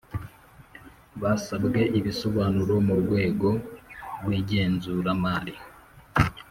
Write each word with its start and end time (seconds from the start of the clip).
Basabwwe 1.21 1.81
ibisobanuro 1.99 2.73
mu 2.87 2.95
rwego 3.01 3.49
rw’ 4.23 4.29
igenzuramari 4.39 5.55